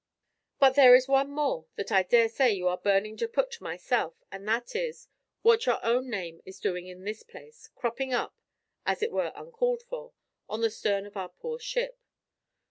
[0.57, 4.15] But there is one more that I daresay you are burning to put to myself;
[4.31, 5.07] and that is,
[5.43, 8.35] what your own name is doing in this place, cropping up
[8.83, 10.13] (as it were uncalled for)
[10.49, 11.99] on the stern of our poor ship?